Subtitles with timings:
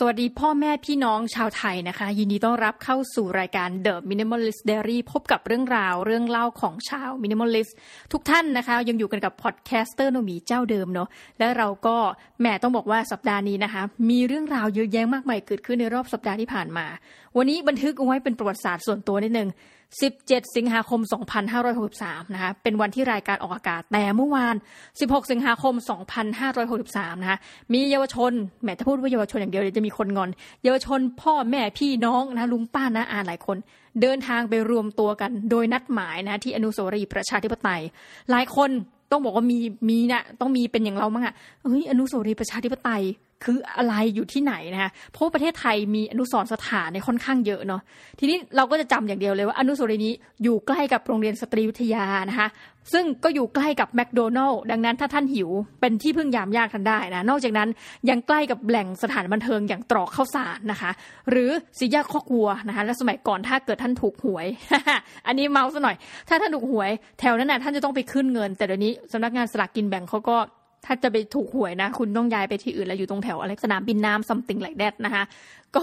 [0.00, 7.72] สวัสดีพ่อแม่พี่น้องชาวไทยนะคะ ยินดีต้อนรับเข้าสู่รายการ The Minimalist Diary พบกับเรื่องราวเรื่องเล่าของชาว Minimalist
[8.12, 11.96] ทุกท่านนะคะ ยังอยู่กันกับพอดแคสเตอร์โนมีเจ้าเดิมเนาะและเราก็
[12.42, 16.86] แม่ต้องบอกว่าสัปดาห์นี้นะคะ มีเรื่องราวเยอะแยะมากมายเกิดขึ้นในรอบสัปดาห์ที่ผ่านมา
[17.36, 19.48] วันนี้บันทึกเอาไว้เป็นประวัติศาสตร์ส่วนตัวนิดนึง
[20.00, 21.00] 17 สิงหาคม
[21.66, 24.56] 2563 นะคะ เป็นวันที่รายการออกอากาศ แต่เมื่อวาน
[24.92, 25.74] 16 สิงหาคม
[26.48, 27.38] 2563 นะคะ
[27.72, 28.32] มีเยาวชน
[28.62, 30.30] แหมถ้าพูดว่าเยาวชนอย่างเดียวเดี๋ยวจะมีคนงอน
[30.64, 33.56] เยาวชนพ่อแม่พี่น้องนะลุงป้านะอาหลายคน
[34.02, 37.82] เดินทางไปรวมตัวกัน โดยนัดหมายนะที่อนุสาวรีย์ประชาธิปไตย
[38.30, 38.70] หลายคน
[39.10, 39.58] ต้องบอกว่ามี
[39.90, 41.34] มีนะต้องมีเป็นอย่างเรามั้งอะ
[41.64, 43.02] เฮ้ยอนุสาวรีย์ประชาธิปไตย
[43.44, 47.82] คืออะไรอยู่ที่ไหนนะคะเพราะประเทศไทยมีอนุสรสถานในค่อนข้างเยอะเนาะ
[48.18, 50.12] ทีนี้เราก็จะจำอย่างเดียวเลยว่าอนุสรีย์นี้
[50.42, 52.48] อยู่ใกล้กับโรงเรียนสตรีวิทยานะคะ
[52.92, 55.50] ซึ่งก็อยู่ใกล้กับแมคโดนัลล์ดังนั้นถ้าท่านหิว
[55.80, 57.68] เป็นที่พึ่งยามยากทันได้นะ นอกจากนั้น
[58.10, 60.90] ยังใกล้กับแหล่งสถานบันเทิงอย่างตรอกข้าวสารนะคะ
[61.30, 64.46] หรือสีแยกข้อกัวนะคะ และสมัยก่อนถ้าเกิดท่านถูกหวย
[65.26, 65.96] อันนี้เมาส์ซะหน่อย
[66.28, 66.90] ถ้าท่านถูกหวย
[67.20, 70.36] แถวนั้นนะท่านจะต้องไปขึ้นเงิน แต่เดี๋ยวนี้สำนักงานสลากกินแบ่งเขาก็
[70.86, 75.24] ถ้าจะไปถูกหวยนะ คุณต้องย้ายไปที่อื่นแล้วอยู่ตรงแถวอะไรสนามบินน้ำซัมติงไลแดดนะคะ
[75.76, 75.82] ก็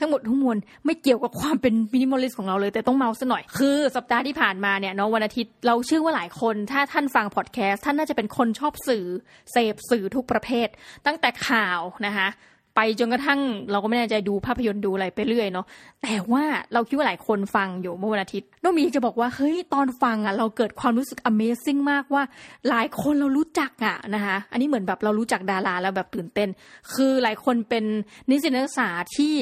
[0.00, 9.04] ทั้งหมดทั้งมวลไม่เกี่ยวกับความเป็นมินิมอลิสของเราเลย แต่ต้องเมาส์ซะหน่อย คือสัปดาห์ที่ผ่านมาเนี่ยเนาะวันอาทิตย์เราเชื่อว่าหลายคน ถ้าท่านฟังพอดแคสต์ท่านน่าจะเป็นคนชอบสื่อ
[9.52, 10.68] เสพสื่อทุกประเภท
[11.06, 12.28] ตั้งแต่ข่าวนะคะ
[12.76, 15.66] ไปจนกระทั่งเราก็ไม่แน่ใจดูภาพยนตร์ดูอะไรไปเรื่อยเนาะ
[16.02, 22.22] แต่ว่าเราคิดว่าหลายคนฟังอยู่เมื่อวันอาทิตย์น้องมีจะบอกว่าเฮ้ยตอนฟังอะเราเกิดความรู้สึก Amazing มากว่า
[22.68, 26.48] หลายคนเรารู้จักอะนะคะอันนี้เหมือนแบบเรารู้จักดาราแล้วแบบตื่นเต้น
[26.94, 27.84] คือหลายคนเป็น
[28.30, 29.32] นิสิตนักศึกษาที่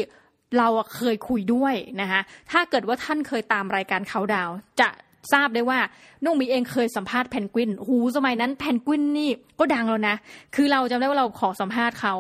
[0.59, 4.89] เราเคยคุยด้วยนะคะถ้าเกิดว่าท่านเคยตามรายการเขาดาวจะ
[5.33, 5.79] ทราบได้ว่า
[6.25, 10.17] น้องมีเองเคยสัมภาษณ์แพนกวิน หูสมัยนั้นแพนกวินนี่ก็ดังแล้วนะ
[10.55, 12.15] คือเราจำได้ว่าเราขอสัมภาษณ์เขา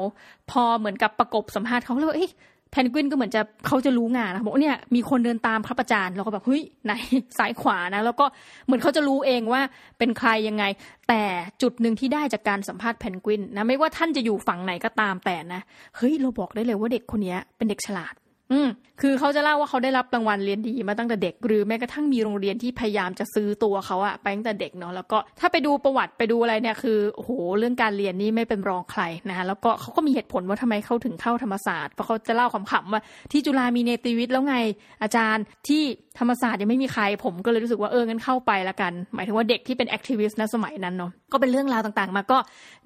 [0.50, 2.32] พอเหมือนกับประกบสัมภาษณ์เขาเลยว่าเอ้ย
[2.70, 6.92] แพนกวินก็เหมือนจะเขาจะรู้งานนะบอกเนี่ยมีคนเดินตามพระประจานเราก็แบบเฮ้ยไหน
[7.38, 8.26] สายขวานะ แล้วก็
[8.66, 9.60] เหมือนเขาจะรู้เองว่า
[9.98, 10.64] เป็นใครยังไง
[11.08, 11.22] แต่
[11.62, 15.60] จุดหนึ่งที่ได้จากการสัมภาษณ์แพนกวินนะไม่ว่าท่านจะอยู่ฝั่งไหนก็ตามแต่นะ
[15.96, 18.14] เฮ้ยเราบอกได้เลยว่าเด็กคนนี้เป็นเด็กฉลาด
[18.52, 18.68] อืม
[19.00, 33.02] คือเขาจะเล่าว่าเขาได้รับรางวัลเรียนดีมาตั้งแต่เด็ก หรือแม้กระทั่งมีโรงเรียนที่พยายามจะซื้อตัวเขาอะไปตั้งแต่เด็กเนาะแล้วก็ถ้าไปดูประวัติไปดูอะไรเนี่ยคือโอ้โหเรื่องการเรียนนี่ไม่เป็นรองใครนะคะแล้วก็เขาก็มีเหตุผลว่าทำไมเขาถึงเข้าธรรมศาสตร์เพราะเขาจะเล่าขำๆว่า
[33.32, 34.56] ที่จุฬามีเนติวิทย์แล้วไง
[35.02, 35.82] อาจารย์ที่
[36.18, 42.38] ธรรมศาสตร์ยังไม่มีใคร ผมก็เลยรู้สึกว่าเอองั้นเข้าไปละกัน หมายถึงว่าเด็กที่เป็นแอคทิวิสต์ในสมัยนั้นเนาะก็เป็นเรื่องราวต่างๆ มาก็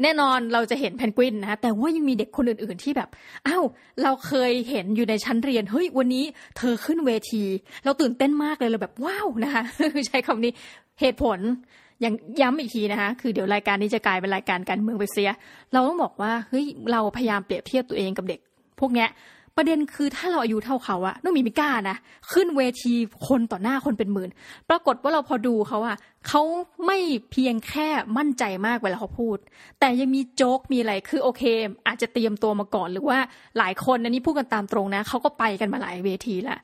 [0.03, 3.09] แน่นอนเราจะเห็นแพนกวินนะแต่ว่ายังมีเด็กคนอื่น ๆที่แบบ
[3.47, 3.65] อ้าว
[4.03, 6.25] เราเคยเห็นอยู่ในชั้นเรียนเฮ้ยวันนี้
[6.59, 7.44] เธอขึ้นเวที
[7.84, 9.62] เราตื่นเต้นมากเลยเราแบบว้าวนะคะ
[10.09, 10.53] ใช้คำนี้
[11.00, 11.39] เหตุผล
[12.00, 15.31] อย่างย้ำอีกทีนะคะคือเดี๋ยวรายการนี้จะกลายเป็นรายการการเมืองไปเสีย
[15.72, 18.41] เราต้องบอกว่าเฮ้ยเราพยายามเปรียบเทียบตัวเองกับเด็ก
[18.81, 19.09] พวกเนี้ย
[19.56, 21.97] ประเด็นคือถ้าเราอายุเท่าเขาอะน้องมีไม่กล้านะ
[22.33, 22.94] ขึ้นเวที
[23.28, 24.31] คนต่อหน้าคนเป็นหมื่น
[24.71, 25.97] ปรากฏว่าเราพอดูเขาอะ
[26.28, 26.43] เขา
[26.87, 26.99] ไม่
[27.31, 29.37] เพียงแค่มั่นใจมากเวลาเขาพูด
[29.81, 31.43] แต่ยังมีโจ๊กมีอะไรคือโอเค
[31.87, 33.19] อาจจะเตรียมตัวมาก่อน หรือว่า
[33.59, 36.59] หลายคนอันนี้พูดกันตามตรงนะเขาก็ไปกันมาหลายเวทีละ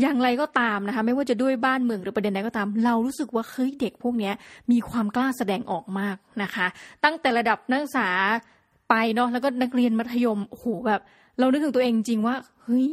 [0.00, 4.30] อย่างไรก็ตามนะคะ ไม่ว่าจะด้วยบ้านเมืองหรือประเด็นใดก็ตาม เรารู้สึกว่าเฮ้ยเด็กพวกนี้
[4.70, 6.66] มีความกล้าแสดงออกมากนะคะ
[7.04, 8.08] ตั้งแต่ระดับนักศึกษา
[8.90, 11.00] ไปเนาะแล้วก็นักเรียนมัธยมโอ้โหแบบ
[11.38, 12.88] เรานึกถึงตัวเองจริงว่าเฮ้ย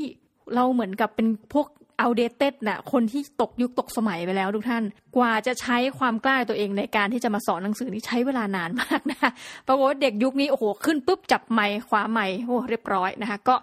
[0.56, 1.68] เราเหมือนกับเป็นพวก
[2.00, 4.84] เอาเดตเต็ดน่ะคนที่ตกยุคตกสมัยไปแล้วทุกท่าน
[5.16, 9.32] กว่าจะใช้ความกล้าตัวเองในการที่จะมาสอนหนังสือนี่ใช้เวลานานมากนะคะ
[9.68, 13.56] ปรากฏว่าเด็กยุคนี้โอ้โหขึ้นปุ๊บจับไม้คว้าไม้โอ้เรียบร้อยนะคะ ก็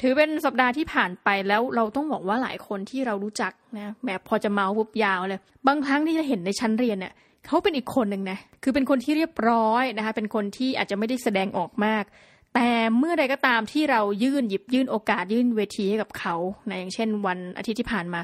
[0.00, 7.12] ถือเป็นสัปดาห์ที่ผ่านไปแล้วเราต้องบอกว่าหลายคนที่เรารู้จักนะแม้พอจะเมาปุ๊บยาวเลยบางครั้งที่จะเห็นในชั้นเรียนเนี่ย
[7.46, 12.04] เขาเป็นอีกคนหนึ่งนะคือเป็นคนที่เรียบร้อยนะคะ เป็นคนที่อาจจะไม่ได้แสดงออกมาก
[12.54, 16.34] แต่เมื่อใดก็ตามที่เรายื่นหยิบยื่นโอกาสยื่นเวทีให้กับเขา
[16.68, 18.20] นะอย่างเช่น วันอาทิตย์ที่ผ่านมา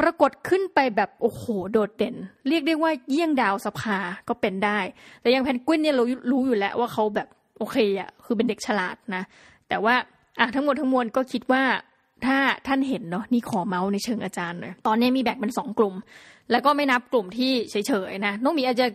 [0.00, 2.14] ปรากฏขึ้นไปแบบโอ้โหโดดเด่น
[2.48, 3.96] เรียกได้ว่าเยี่ยงดาวสภา
[4.28, 4.78] ก็เป็นได้
[5.20, 7.28] แต่ยังแพนกวินเนี่ยเรารู้อยู่แล้วว่าเขาแบบ
[7.58, 9.22] โอเคอะคือเป็นเด็กฉลาดนะ
[9.68, 9.94] แต่ว่า
[10.38, 11.62] อะทั้งหมดทั้งมวลก็คิดว่า
[12.26, 15.94] ถ้าท่านเห็นเนาะนี่ขอเมาส์ในเชิงอาจารย์เลยตอนนี้มีแบ่งเป็นสองกลุ่ม
[16.50, 18.86] แล้วก็ไม่นับกลุ่มที่เฉยๆนะน้องมีอาจจะ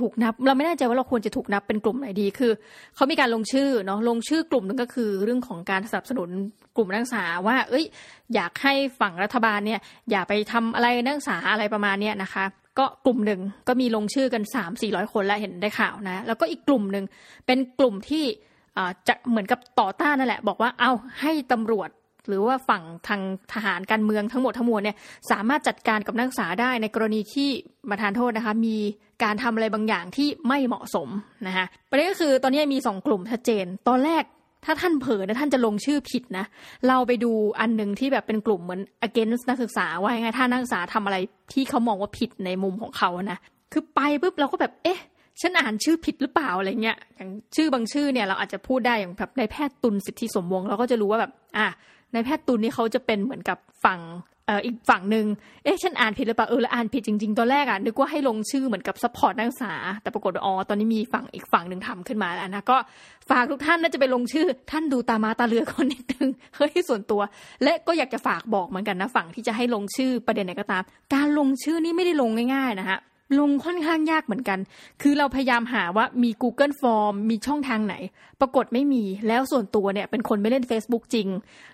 [0.00, 2.52] ถูกนับ เราไม่แน่ใจว่าเราควรจะถูกนับเป็นกลุ่มไหนดีคือ
[2.94, 6.28] เขามีการลงชื่อเนาะลงชื่อกลุ่มนึงก็คือ เรื่องของการสนับสนุน
[6.76, 7.84] กลุ่มนักศึกษาว่า เอ้ย
[8.34, 9.80] อยากให้ฝั่งรัฐบาลเนี่ย
[10.10, 12.44] อย่าไปทำอะไรนักศึกษาอะไรประมาณเนี้ยนะคะ
[12.78, 17.04] ก็กลุ่มหนึ่งก็มีลงชื่อกัน3 4 0 0 คนแล้วเห็นได้ข่าวนะ แล้วก็อีกกลุ่มหนึ่ง
[17.46, 18.24] เป็นกลุ่มที่
[19.08, 21.88] จะเหมือนกับต่อต้านนั่นแหละ บอกว่าเอาให้ตำรวจ
[22.30, 23.20] หรือว่าฝั่งทาง
[23.52, 24.96] ทหารการเมืองทั้งหมดทั้งมวลเนี่ย
[25.30, 27.48] สามารถจัดการกับนักศึกษาได้ในกรณีที่
[27.90, 28.76] มาทานโทษนะคะมี
[29.24, 31.08] การทำอะไรบางอย่างที่ไม่เหมาะสม
[31.46, 34.24] นะคะประเด็นก็คือตอนนี้มีสองกลุ่มชัดเจน ตอนแรก
[34.64, 36.46] ถ้าท่านเผลอนะท่านจะลงชื่อผิดนะ
[36.88, 41.16] เราไปดูอันหนึ่งที่แบบเป็นกลุ่มเหมือน against นักศึกษาว่าไงถ้านักศึกษาทำอะไร
[41.52, 43.38] ที่เขามองว่าผิดในมุมของเขานะ
[43.72, 45.00] คือไปปุ๊บเราก็แบบเอ๊ะ
[45.40, 51.66] ฉันอ่านชื่อผิดหรือเปล่าอะไรเงี้ยอย่างชื่อบางชื่อเนี่ยเราอาจจะพูดได้อย่างแบบนายแพทย์ตุลย์ สิทธิสมวงศ์เราก็จะรู้ว่าแบบอะ
[52.12, 54.00] นายแพทย์ตุลย์นี่เขาจะเป็นเหมือนกับฝั่ง
[54.46, 55.26] เอ่ออีกฝั่งหนึ่ง
[55.64, 62.76] เอ๊ะฉันอ่านผิดหรือเปล่าเออแล้วอ่านผิดจริง ๆ ตอนแรกอะนึกว่าให้ลงชื่อเหมือนกับ support นักศึกษา แต่ปรากฏอ๋อตอนนี้มีฝั่งอีกฝั่งหนึ่งทำขึ้นมาแล้วนะก็
[63.30, 67.20] ฝากทุกท่านน่าจะไปลงชื่อ ท่านดูตามาตาเรือคนนิดนึงเฮ้ยส่วนตัว
[67.62, 70.82] และก็อยากจะฝากบอกเหมือนกันนะฝั่งที่จะให้ลงชื่อประเด็นไหนก็ตาม
[71.14, 72.98] การลงชื่อนี่ไม่ได้ลงง่าย ๆ นะฮะ
[73.38, 74.58] ลงค่อนข้างยากเหมือนกัน
[75.02, 77.94] คือเราพยายามหาว่ามี Google Form มีช่องทางไหน
[78.40, 81.28] ปรากฏไม่มี แล้วส่วนตัวเนี่ยเป็นคนไม่เล่น Facebook จริง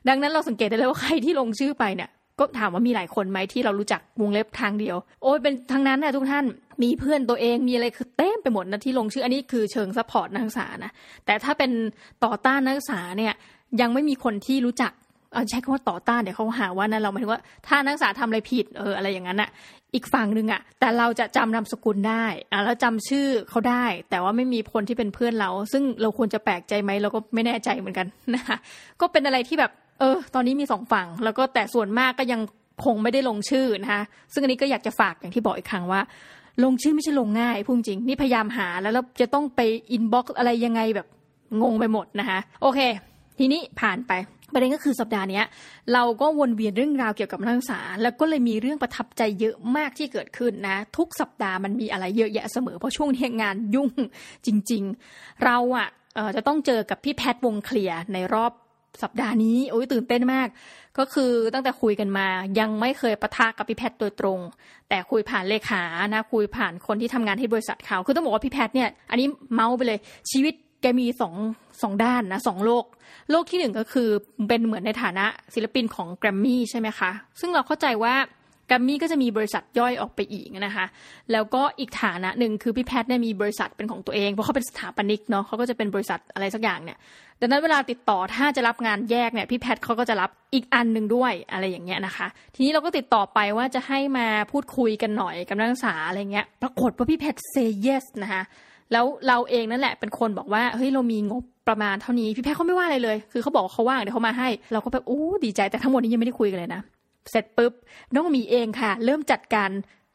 [0.08, 6.44] ดังนั้นเราสังเกตได้เลยว่าใครที่ลงชื่อไปเนี่ย ก็ถามว่ามีหลายคนไหมที่เรารู้จักวงเล็บทางเดียว โอ้ยเป็นทางนั้นนะทุกท่าน
[6.82, 10.92] มีเพื่อนตัวเอง มีอะไรคือเต็มไปหมดนะที่ลงชื่อ อันนี้คือเชิง support นักศึกษานะ
[11.26, 11.70] แต่ถ้าเป็น
[12.24, 13.34] ต่อต้านนักศึกษาเนี่ย
[13.80, 14.92] ยังไม่มีคนที่รู้จัก
[15.32, 19.50] เอาใช้คำว่าต่อต้านเดี๋ยวเขาหาว่านั่นเราหมายถึงว่าถ้านักศึกษาทำอะไรผิดเอออะไรอย่างนั้นอะ
[19.94, 28.56] อีกฝั่งหนึ่งอะแต่เราจะจำนามสกุลได้อะแล้วจำชื่อเขาได้ แต่ว่าไม่มีคนที่เป็นเพื่อนเรา ซึ่งเราควรจะแปลกใจไหมเราก็ไม่แน่ใจเหมือนกันนะคะ
[29.00, 32.40] ก็เป็นอะไรที่แบบ เออ ตอนนี้มีสองฝั่ง แล้วก็แต่ส่วนมากก็ยัง
[32.84, 34.02] คงไม่ได้ลงชื่อนะคะ
[34.32, 36.00] ซึ่งอันนี้ก็อยากจะฝากอย่างที่บอกอีกครั้งว่า
[36.64, 39.60] ลงชื่อไม่ใช่ลงง่ายพูดจริงนี่พยายามหาแล้วแล้วจะต้องไป
[39.92, 41.06] อินบ็อกซ์อะไรยังไงแบบ
[41.62, 42.80] งงไปหมดนะคะโอเค
[43.38, 44.12] ทีนี้ผ่านไป
[44.52, 45.42] ประเด็นก็คือสัปดาห์นี้
[45.92, 53.90] เราก็วนเวียนเรื่องราวเกี่ยวกับนักศึกษา แล้วก็เลยมีเรื่องประทับใจเยอะมากที่เกิดขึ้นนะ ทุกสัปดาห์มันมีอะไรเยอะแยะเสมอเพราะช่วงนี้งานยุ่ง
[54.46, 54.82] จริง
[55.12, 55.88] ๆ เราอะ่ะ
[56.36, 58.52] จะต้องเจอกับพี่แพทวงเคลียร์ในรอบ
[59.02, 60.48] สัปดาห์นี้โอ้ยตื่นเต้นมาก
[60.98, 62.26] ก็คือตั้งแต่คุยกันมา
[62.60, 64.40] ยังไม่เคยประทะกับพี่แพทย์โดยตรง
[64.88, 65.82] แต่คุยผ่านเลขา
[66.14, 69.98] นะคุยผ่านคนที่ทำงานที่บริษัทเขาคือต้องบอกว่าพี่แพทย์เนี่ยอันนี้เมาส์ไปเลย
[70.30, 70.54] ชีวิต
[70.86, 71.34] กมีสอง
[71.82, 72.84] สองด้านนะสองโลก
[73.30, 74.08] โลกที่หนึ่งก็คือ
[74.48, 75.24] เป็นเหมือนในฐานะ
[75.54, 77.10] ศิลปินของแกรมมี่ใช่ไหมคะ
[77.40, 78.14] ซึ่งเราเข้าใจว่า
[78.66, 80.86] แกรมมี่ก็จะมีบริษัทย่อยออกไปอีกนะคะ
[81.32, 86.98] แล้วก็อีกฐานะหนึ่งคือพี่แพทเนี่ยมีบริษัทเป็นของตัวเอง เพราะเขาเป็นสถาปนิกเนาะเขาก็จะเป็นบริษัทอะไรสักอย่างเนี่ย
[87.40, 98.42] ดังนั้นเวลาติดต่อถ้าจะรับงานแยกเนี่ยพี่แพทเขาก็จะรับอีกอันหนึ่งด้วยอะไรอย่างเงี้ยนะคะ ทีนี้เราก็ติดต่อไปว่าจะให้มาพูดคุยกันหน่อยกับนักศึกษาอะไรเงี้ย ปรากฏว่าพี่แพทเซย์ yes นะคะ
[98.92, 106.82] แล้วเราเองนั่นแหละเป็นคนบอกว่าเฮ้ยเรามีงบประมาณเท่านี้พี่แพทเขาไม่ว่าอะไรเลย คือเขาบอกเขาว่างเดี๋ยวเขามาให้ เราก็แบบโอ้ดีใจแต่ทั้งหมดนี้ยังไม่ได้คุยกันเลยนะ
[107.30, 107.72] เสร็จปุ๊บ
[108.14, 109.70] น้องมีเองค่ะ เริ่มจัดการ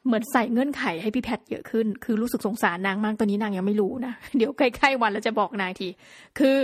[0.06, 5.88] เหมือนใส่เงื่อนไขให้พี่แพทเยอะขึ้น คือรู้สึกสงสารนางมากตอนนี้นางยังไม่รู้นะ เดี๋ยวใกล้ๆวันแล้วจะบอกนางที
[6.40, 6.58] คือ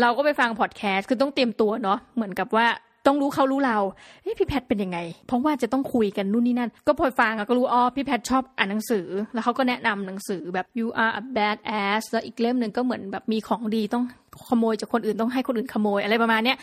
[0.00, 2.66] เราก็ไปฟังพอดแคสต์ คือต้องเตรียมตัวเนาะ เหมือนกับว่า
[3.10, 3.78] ต้องรู้เขารู้เรา
[4.22, 14.04] เฮ้ยพี่แพทเป็นยังไง เพราะว่าจะต้องคุยกันนู่นนี่นั่น ก็พอฟังก็รู้อ๋อพี่แพทชอบอ่านหนังสือ แล้วเขาก็แนะนำหนังสือแบบ you are a bad ass แล้วอีกเล่มหนึ่งก็เหมือนแบบมีของดีต้อง
[14.48, 16.56] ขโมยจากคนอื่นต้องให้คนอื่นขโมยอะไรประมาณเนี้ย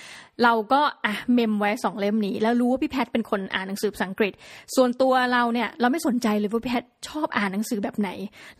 [0.43, 4.33] เราก็อะเมมไว้สองเล่มนี้ แล้วรู้ว่าพี่แพทเป็นคนอ่านหนังสือภาษาอังกฤษ
[4.75, 8.09] ส่วนตัวเราเนี่ยเราไม่สนใจเลยว่าพี่แพทชอบอ่านหนังสือแบบไหน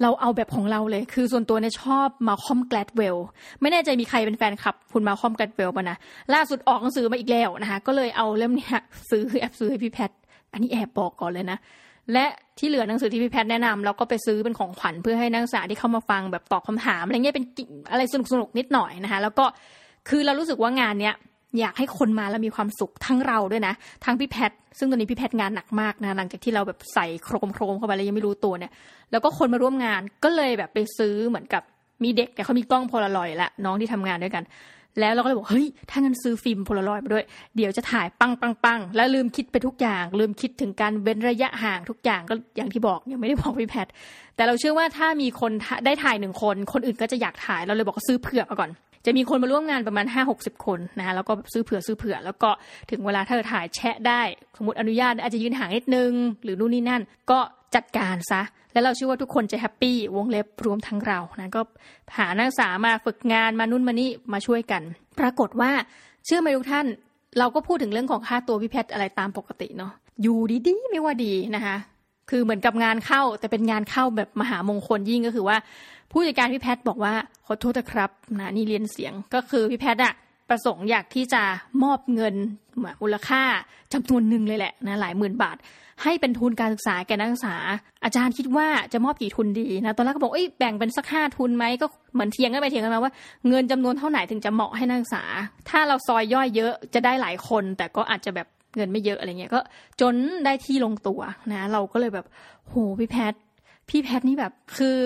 [0.02, 3.18] เราเอาแบบของเราเลย คือส่วนตัวเนี่ยชอบมาคอมแกลดเวล
[3.62, 5.98] ไม่แน่ใจมีใครเป็นแฟนคลับ คุณมาคอมแกลดเวลป่ะนะ
[6.34, 8.78] ล่าสุดออกหนังสือมาอีกแล้วนะคะก็เลยเอาเล่มเนี้ย
[9.10, 10.12] ซื้อแอบซื้อให้พี่แพท
[10.54, 11.58] อันนี้แอบบอกก่อนเลยนะ
[12.13, 12.25] และ
[12.59, 17.45] ที่เหลือหนังสือที่พี่แพทย์แนะนำเราก็ไปซื้อเป็นของขวัญเพื่อให้นักศึกษาที่เข้ามาฟังแบบตอบคาถามอะไรเงี้ยเป็น
[17.92, 19.45] อะไรสนุกสนุกนิดหน่อยนะคะ แล้วก็
[20.09, 21.16] คือเรารู้สึกว่างานเนี้ย
[21.59, 23.73] อยากให้คนมาแล้วมีความสุขทั้งเราด้วยนะ
[24.06, 28.71] ทั้งพี่แพทย์ซึ่งตอนนี้พี่แพทย์งานหนักมากนะหลังจากที่เราแบบใส่โครมโครมเข้าไปแล้วยังไม่รู้ตัวเนี่ย
[29.11, 31.64] แล้วก็คนมาร่วมงานก็เลยแบบไปซื้อเหมือนกับ
[32.04, 34.44] มีเด็กแต่เขามีกล้องโพลารอยละน้องที่ทำงานด้วยกัน
[34.99, 37.25] แล้วเราก็เลยบอกเฮ้ยถ้างั้นซื้อฟิล์มโพลารอยด์มาด้วย
[37.56, 43.87] เดี๋ยวจะถ่ายปังปังปังแล้วลืมคิดไปทุกอย่าง ลืมคิดถึงการเว้นระยะห่างทุกอย่างก็อย่างที่บอกยังไม่ได้บอกพี่แพท
[44.35, 45.51] แต่เราเชื่อว่าถ้ามีคน
[45.85, 48.71] ได้ถ่ายหนึ่งคน คนอื่นก็จะอยากถ่ายเราเลยบอกว่าซื้อเผื่อมาก่อน
[49.06, 52.49] จะมีคนมาร่วมงานประมาณห้าหกสิบคนนะคะแล้วก็ซื้อเผื่อซื้อเผื่อ แล้วก็
[52.92, 54.21] ถึงเวลาถ้าเธอถ่ายแชะได้
[54.57, 56.11] สมมติอนุญาตอาจจะยืนห่างนิดนึง
[56.44, 57.01] หรือนู่นนี่นั่น
[57.31, 57.39] ก็
[57.76, 58.42] จัดการซะ
[58.74, 61.62] แล้วเราเชื่อว่าทุกคนจะแฮปปี้วงเล็บรวมทั้งเรานะก็
[62.18, 64.81] หานักศึกษามาฝึกงานมานุ่นมานี่มาช่วยกัน
[65.19, 65.71] ปรากฏว่า
[66.26, 66.88] เชื่อไหมทุกท่าน
[67.40, 71.78] เราก็พูดถึงเรื่องของค่าตัวพี่แพทอะไรตามปกติเนาะอยู่ดีๆไม่ว่าดีนะคะ
[72.30, 75.57] คือเหมือนกับงานเข้าแต่เป็นงานเข้าแบบมหามงคลยิ่งก็คือว่า
[76.12, 77.14] ผู้จัดการพี่แพทบอกว่า
[77.45, 80.14] ขอโทษนะครับนะนี่เรียนเสียงก็คือพี่แพทอะ
[80.49, 81.44] ประสงค์อยากที่จะ
[81.83, 82.35] มอบเงิน
[83.01, 83.44] มูลค่า
[83.94, 85.57] จำนวนหนึ่งเลยแหละนะหลายหมื่นบาท
[86.04, 87.56] ให้เป็นทุนการศึกษาแก่นักศึกษา
[88.04, 93.13] อาจารย์คิดว่าจะมอบกี่ทุนดีนะตอนแรกก็บอกเอ้ยแบ่งเป็นสักห้าทุนไหมก็เหมือนเทียงกันไปเทียงกันมาว่า
[93.47, 95.23] เงินจำนวนเท่าไหร่ถึงจะเหมาะให้นักศึกษา
[95.69, 99.59] ถ้าเราซอยย่อยเยอะจะได้หลายคน แต่ก็อาจจะแบบเงินไม่เยอะอะไรเงี้ยก็
[100.01, 100.13] จน
[100.45, 101.19] ได้ที่ลงตัว
[101.54, 102.25] นะ เราก็เลยแบบ
[102.68, 103.33] โหพี่แพท
[103.89, 104.97] พี่แพทนี่แบบคือ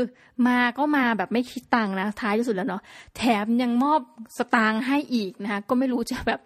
[0.47, 2.81] มาก็มาแบบไม่คิดตังค์นะท้ายที่สุดแล้วเนาะ
[3.17, 4.00] แถมยังมอบ
[4.38, 6.39] สตางค์ให้อีกนะคะก็ไม่รู้จะแบบ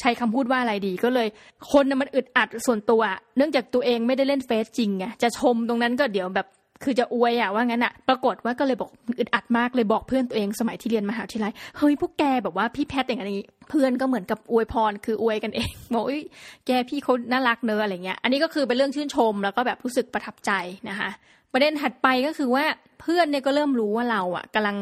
[0.00, 1.28] ใช้คำพูดว่าอะไรดีก็เลย
[1.70, 3.02] คนมันอึดอัดส่วนตัว
[3.36, 6.48] เนื่องจากตัวเองไม่ได้เล่นเฟซจริงไงจะชมตรงนั้นก็เดี๋ยวแบบ
[6.84, 16.22] คือจะอวยอะว่างั้นอะปรากฏว่าก็เลยบอกอึดอัดมากเลยบอกเพื่อนตัวเองสมัยที่เรียนมหาวิทยาลัยเฮ้ยพวกแกแบบว่าพี่แพทอย่างนี้ เพื่อนก็เหมือนกับอวยพรคืออวยกันเองบอกอ้ย
[16.66, 20.50] แกพี่เขาน่ารักเนอะอะไรเงี้ย อันนี้ก็คือเป็นเรื่องชื่นชมแล้วก็แบบรู้สึกประทับใจ
[20.88, 21.10] นะคะ
[21.52, 22.64] ประเด็นถัดไปก็คือว่า
[23.00, 24.76] เพื่อนเนี่ยก็เริ่มรู้ว่าเราอะกำลัง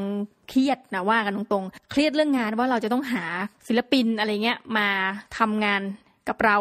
[0.48, 3.24] เครียดนะว่ากันตรงๆ เครียดเรื่องงานว่าเราจะต้องหา
[3.68, 4.88] ศิลปินอะไรเงี้ยมา
[5.38, 5.82] ทำงาน
[6.28, 6.56] กับเรา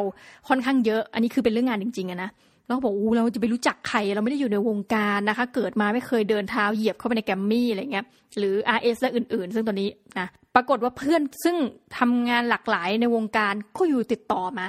[0.48, 2.30] ค่อนข้างเยอะ อันนี้คือเป็นเรื่องงานจริงๆอะนะ
[2.68, 8.06] เราบอกอู้เราจะไปรู้จักใครเราไม่ได้อยู่ในวงการนะคะ เกิดมาไม่เคยเดินเท้าเหยียบเข้าไปในแกรมมี่อะไรเงี้ย
[8.38, 9.90] หรือ RS และอื่นๆ ซึ่งตอนนี้
[10.20, 11.58] นะปรากฏว่าเพื่อนซึ่ง
[11.98, 14.68] ทำงานหลากหลายในวงการก็อยู่ติดต่อมา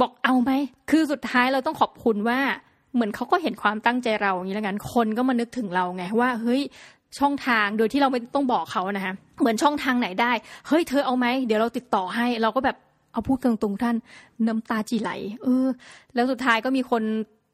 [0.00, 0.52] บอกเอาไหม
[0.90, 2.40] คือสุดท้ายเราต้องขอบคุณว่า
[2.94, 6.62] เหมือนเขาก็เห็นความตั้งใจเราอย่างนี้แล้วกันคนก็มานึกถึงเราไงว่าเฮ้ย
[7.18, 10.32] ช่องทางโดยที่เราไม่ต้องบอกเขานะฮะเหมือนช่องทางไหนได้
[10.68, 12.76] เฮ้ยเธอเอาไหมเดี๋ยวเราติดต่อให้เราก็แบบ
[13.12, 13.96] เอาพูดตรงๆท่าน
[14.46, 15.10] น้ำตาจิไหล
[15.42, 15.66] เออ
[16.14, 17.02] แล้วสุดท้ายก็มีคน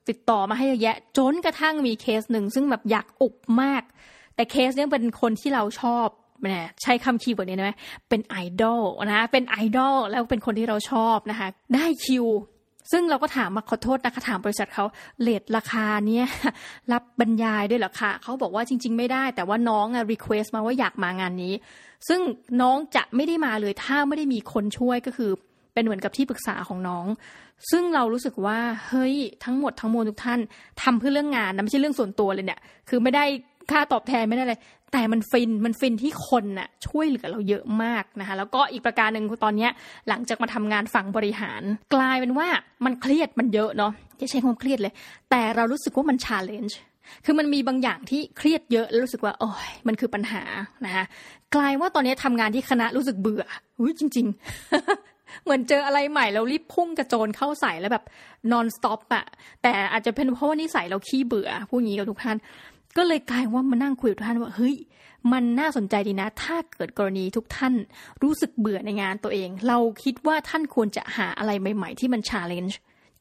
[0.09, 3.83] ติดต่อมาให้เยอะแยะ จนกระทั่งมีเคสหนึ่งซึ่งแบบอยากอุบมาก
[4.35, 6.09] แต่เคสเนี้ยเป็นคนที่เราชอบ
[6.45, 7.73] นะใช้คำ keyword นี้ไหม
[8.09, 12.27] เป็นไอดอลนะเป็นไอดอลแล้วเป็นคนที่เราชอบนะคะ ได้คิว
[12.91, 14.85] ซึ่งเราก็ถามมาขอโทษนะคะถามบริษัทเขา
[15.23, 16.27] rate ราคาเนี่ย
[16.93, 21.55] รับบรรยายด้วยหรอคะเขาบอกว่าจริง ๆ ไม่ได้ แต่ว่าน้องอะ request มาว่าอยากมางานนี้
[22.09, 22.21] ซึ่ง
[22.61, 25.31] น้องจะไม่ได้มาเลยถ้าไม่ได้มีคนช่วยก็คือ
[25.75, 27.07] เป็นเหมือนกับที่ปรึกษาของน้อง
[27.71, 29.15] ซึ่งเรารู้สึกว่าเฮ้ย
[29.45, 30.41] ทั้งหมดทั้งมวลทุกท่าน
[30.83, 33.25] ทำเพื่อเรื่องงานนะไม่ใช่เรื่องส่วนตัวเลยเนี่ย คือไม่ได้
[33.71, 34.61] ค่าตอบแทนไม่ได้เลย
[34.97, 39.69] แต่มันฟินมันฟินที่คนน่ะช่วยเหลือเราเยอะมากนะคะแล้วก็อีกประการหนึ่งตอนนี้
[40.09, 41.63] หลังจากมาทำงานฝั่งบริหาร
[41.95, 42.49] กลายเป็นว่า
[42.85, 44.93] มันเครียดมันเยอะเนาะจะใช้ความเครียดเลย
[45.31, 46.79] แต่เรารู้สึกว่ามัน challenge
[47.25, 50.43] คือมันมีบางอย่างที่เครียดเยอะแล้วรู้สึกว่าโอ้ยมันคือปัญหา
[50.85, 51.05] นะคะ
[51.55, 53.45] กลายว่าตอนนี้ทำงานที่คณะรู้สึกเบื่อ
[53.79, 58.05] อุ้ยจริง ๆเหมือนเจออะไรใหม่เรารีบพุ่งกระโจนเข้าใส่แล้วแบบ
[58.53, 59.25] non-stop อะ
[59.63, 62.37] แต่อาจจะเป็นเพราะว่านิสัยเราขี้เบื่อพูดงี้กับทุกท่าน
[62.97, 64.77] ก็เลยกลายว่ามานั่งคุยกับท่านว่าเฮ้ย
[65.33, 67.75] มันน่าสนใจดีนะ ถ้าเกิดกรณีทุกท่าน
[68.23, 72.79] รู้สึกเบื่อในงานตัวเอง เราคิดว่าท่านควรจะหาอะไรใหม่ ๆ ที่มันชาเลนจ์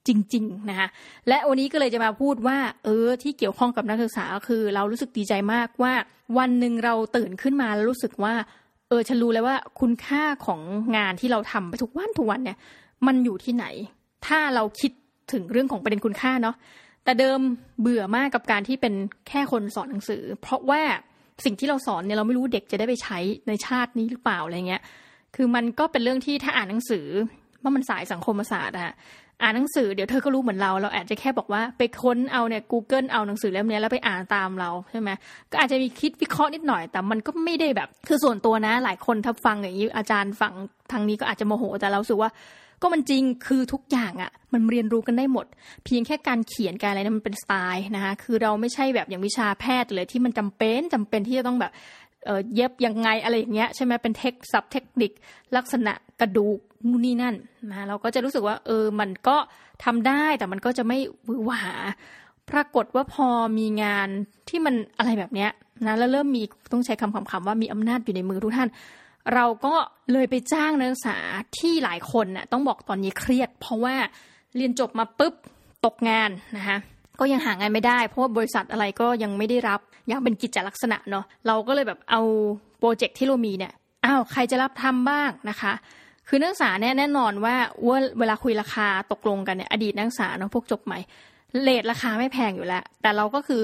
[0.08, 0.88] จริง ๆ นะคะ
[1.28, 5.94] และวันนี้ก็เลยจะมาพูดว่า เออ ที่เกี่ยวข้องกับนักศึกษาคือ เรารู้สึกดีใจมากว่า
[6.38, 8.34] วันหนึ่งเราตื่นขึ้นมาแล้วรู้สึกว่า
[8.90, 10.62] เออฉันรู้แล้วว่าคุณค่าของ
[10.98, 12.58] งานที่เราทำไปทุกวันทุกวันเนี่ย
[13.08, 13.66] มันอยู่ที่ไหน
[14.28, 14.92] ถ้าเราคิด
[15.32, 16.56] ถึงเรื่องของประเด็นคุณค่าเนาะ
[17.04, 17.40] แต่เดิม
[17.82, 18.94] เบื่อมากกับการที่เป็น
[19.28, 20.82] แค่คนสอนหนังสือ เพราะว่า
[21.46, 24.82] สิ่งที่เราสอนเนี่ยเราไม่รู้เด็กจะได้ไปใช้ในชาตินี้หรือเปล่าอะไรเงี้ย
[25.36, 27.06] คือมันก็เป็นเรื่องที่ถ้าอ่านหนังสือ
[27.62, 28.94] ว่ามันสายสังคมศาสตร์อะ
[29.42, 35.10] อ่านหนังสือเดี๋ยวเธอก็รู้เหมือนเรา เราอาจจะแค่บอกว่าไปค้นเอาเนี่ย Google เอาหนังสือเล่มนี้แล้วไปอ่านตามเราใช่ไหม
[35.52, 40.54] ก็อาจจะมีคิดวิเคราะห์นิดหน่อย แต่มันก็ไม่ได้แบบ คือส่วนตัวนะ หลายคนถ้าฟังอย่างนี้อาจารย์ฟัง
[40.92, 42.32] ทางนี้ก็อาจจะโมโหแต่เราสึกว่า
[42.84, 45.46] ก็มันจริงคือทุกอย่างอะ่ะ มันเรียนรู้กันได้หมด
[45.86, 51.72] เพียงแค่การเขียนการอะไรนะมันเป็นสไตล์นะคะคือเราไม่ใช่แบบอย่างวิชาแพทย์เลยที่มันจำเป็นจำเป็นที่จะต้องแบบ
[52.56, 55.12] เย็บยังไงอะไรอย่างเงี้ยใช่ไหมเป็นเทคซับเทคนิค
[55.56, 56.60] ลักษณะกระดูก
[56.90, 57.36] นู่นนี่นั่น
[57.72, 59.38] นะเราก็จะรู้สึกว่า เออมันก็
[59.84, 61.64] ทำได้แต่มันก็จะไม่หวือหวา
[62.50, 64.08] ปรากฏว่าพอมีงาน
[64.50, 65.52] ที่มันอะไรแบบเนี้ย
[65.88, 68.70] นะแล้วเริ่มมีต้องใช้คำคำว่ามีอำนาจอยู่ในมือทุกท่าน
[69.34, 69.74] เราก็
[70.14, 71.18] เลยไปจ้างนักศึกษา
[71.58, 73.96] ที่หลายคนน่ะต้องบอกตอนนี้เครียด เพราะว่า
[74.56, 75.34] เรียนจบมาปุ๊บ
[75.86, 76.78] ตกงานนะคะ
[77.20, 82.22] ก็ยังหางานไม่ได้ เพราะว่าบริษัทอะไรก็ยังไม่ได้รับยังเป็นกิจลักษณะเนาะเราก็เลยแบบเอา
[82.80, 83.74] โปรเจกต์ที่เรามีเนี่ย
[84.06, 85.74] อ้าวใครจะรับทำบ้างนะคะ
[86.28, 87.56] คือนักศึกษาเนี่ยแน่นอนว่า
[87.88, 91.00] ว่าเวลาคุยราคาตกลงกันเนี่ยอดีตนักศึกษาเนาะพวกจบใหม่
[91.62, 93.64] เลทราคาไม่แพงอยู่แล้ว แต่เราก็คือ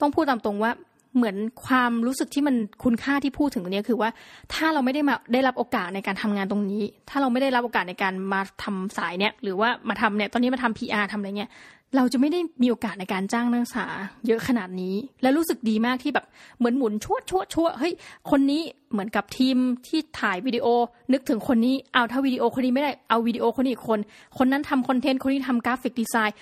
[0.00, 0.72] ต้องพูดตามตรงว่า
[1.16, 4.10] เหมือนความรู้สึกที่มันคุณค่าที่พูดถึงตรงนี้คือว่า
[4.52, 11.50] ถ้าเราไม่ได้มาได้รับโอกาสในการทำงานตรงนี้ ถ้าเราไม่ได้รับโอกาสในการมาทำสายเนี่ยหรือว่ามาทำเนี่ยตอนนี้มาทำ PR ทำอะไรเงี้ย
[11.96, 13.86] เราจะไม่ได้มีโอกาสในการจ้างนักศึกษา
[14.26, 16.26] เยอะขนาดนี้ และรู้สึกดีมากที่แบบ
[16.58, 17.94] เหมือนหมุนชั่วชั่วชั่วเฮ้ย
[18.30, 20.66] คนนี้เหมือนกับทีมที่ถ่ายวิดีโอ
[21.12, 23.98] นึกถึงคนนี้เอาถ้าวิดีโอคนนี้ไม่ได้เอาวิดีโอคนนี้อีกคน
[24.38, 26.36] คนนั้นทำคอนเทนต์คนนี้ทำกราฟิกดีไซน์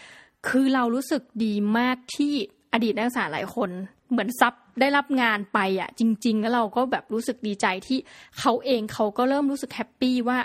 [0.49, 2.33] คือเรารู้สึกดีมากที่
[2.73, 3.71] อดีตนักศึกษาหลายคน
[4.11, 7.99] เหมือนซับ ได้รับงานไปอะ จริง ๆ แล้วเราก็แบบรู้สึกดีใจที่
[8.39, 10.39] เขาเองเขาก็เริ่มรู้สึกแฮปปี้ว่า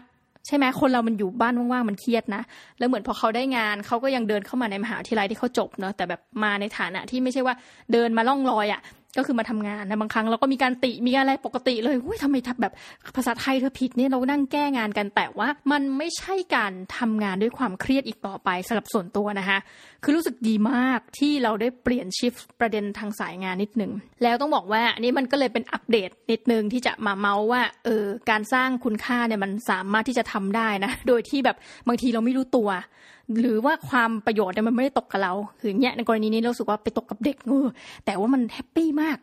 [0.48, 2.41] ใช่ไหมคนเรามันอยู่บ้านว่างๆมันเครียดนะ
[2.79, 7.55] แล้วเหมือนพอเขาได้งานเขาก็ยังเดินเข้ามาในมหาวิทยาลัยที่เขาจบเนาะแต่แบบมาในฐานะที่ไม่ใช่ว่า
[7.91, 8.82] เดินมาล่องลอยอะ
[9.17, 12.74] ก็คือมาทำงานนะบางครั้งเราก็มีการติมีอะไรปกติเลยอุ้ยทำไมทับแบบ
[13.15, 19.57] ภาษาไทยเธอผิดเนี่ยเรานั่งแก้งานกันแต่ว่ามันไม่ใช่การทำงานด้วยความเครียดอีกต่อไปสำหรับส่วนตัวนะคะ
[20.03, 23.91] คือรู้สึกดีมากที่เราได้เปลี่ยนชิฟประเด็นทางสายงานนิดหนึ่ง
[24.24, 31.57] แล้วต้องบอกว่าอันนี้มันก็เลยเป็นอัปเดตนิดนึงที่จะมาเมาส์ว่าเออการสร้างคุณค่าเนี่ยมันสามารถที่จะทำได้นะโดยที่แบบ
[31.88, 32.69] บางทีเราไม่รู้ตัว
[33.39, 37.67] หรือว่าความประโยชน์เนี่ยมันไม่ได้ตกกับเราคือเนี้ยในกรณีนี้เราสึกว่าไปตกกับเด็กเออ
[38.05, 39.17] แต่ว่ามันแฮปปี้มาก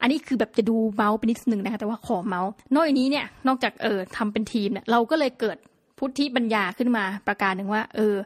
[0.00, 5.56] อันนี้คือแบบจะดูเมาส์ไปนิดนึงนะคะแต่ว่าขอเมาส์นอกจากนี้เนี่ยนอกจากเออทำเป็นทีมเนี่ยเราก็เลยเกิด
[5.98, 8.16] พุทธิปัญญาขึ้นมาประการหนึ่งว่า เออ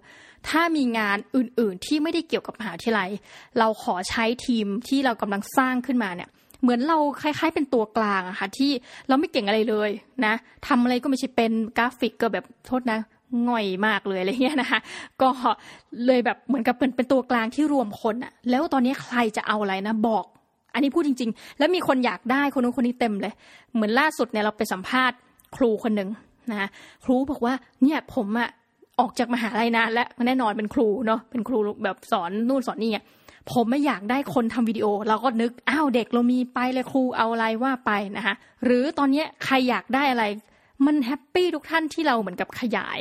[0.48, 3.10] ถ้ามีงานอื่นๆที่ไม่ได้เกี่ยวกับมหาวิทยาลัย
[3.58, 6.28] เราขอใช้ทีมที่เรากำลังสร้างขึ้นมาเนี่ย
[6.62, 8.70] เหมือนเราคล้ายๆเป็นตัวกลางอะค่ะที่
[9.08, 9.90] เราไม่เก่งอะไรเลย
[10.26, 10.34] นะ
[10.66, 13.00] ทำอะไรก็ไม่ใช่เป็นกราฟิกก็แบบโทษนะ
[13.48, 14.80] ง่อยมากเลยอะไรเงี้ยนะคะ
[15.22, 15.30] ก็
[16.06, 20.24] เลยแบบเหมือนกับเป็นเป็นตัวกลางที่รวมคนอะแล้วตอนนี้ใครจะเอาอะไรนะบอก
[20.74, 23.32] อันนี้พูดจริง ๆ แล้วมีคนอยากได้คนนู้นคนนี้เต็มเลย
[23.74, 25.16] เหมือนล่าสุดเนี่ยเราไปสัมภาษณ์
[25.56, 26.08] ครูคนหนึ่ง
[26.50, 26.68] นะ
[27.04, 28.48] ครูบอกว่าเนี่ยผมอะ
[29.00, 33.04] ออกจากมหาลัยนานและแน่นอนเป็นครูเนาะเป็นครูแบบสอนนู่นสอนนี่อะ
[33.52, 38.34] ผมไม่อยากได้คนทำวิดีโอ เราก็นึกอ้าวเด็กเรามีไปเลยครูเอาอะไรว่าไปนะคะ
[38.64, 40.24] หรือตอนนี้ใครอยากได้อะไร
[40.86, 42.98] มันแฮปปี้ทุกท่านที่เราเหมือนกับขยาย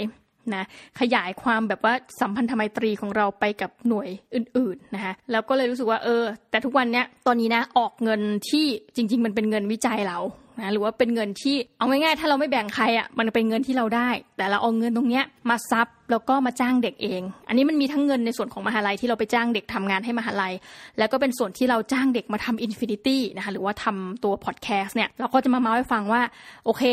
[0.58, 0.66] นะ
[1.00, 8.66] ขยายความแบบว่าสัมพันธไมตรีของเราไปกับหน่วยอื่นๆนะคะแล้วก็เลยรู้สึกว่าเออ แต่ทุกวันเนี้ยตอนนี้นะออกเงินที่
[8.96, 10.20] จริง ๆ มันเป็นเงินวิจัยเรา
[10.62, 20.54] นะหรือว่าเป็นเงินที่เอาง่ายๆถ้าเราไม่แบ่งใครอะมันเป็นเงินที่เราได้ แต่เราเอาเงินตรงเนี้ยมาซับแล้วก็มาจ้างเด็กเอง อันนี้มันมีทั้งเงินในส่วนของมหาลัยที่เราไปจ้างเด็กทำงานให้มหาลัย
[20.98, 26.22] แล้วก็เป็นส่วนที่เราจ้างเด็กมาทำ Infinity นะคะหรือว่าทำตัวพอดแคสต์เนี่ยเราก็จะมาเมาท์ให้ฟังว่า
[26.66, 26.84] โอเค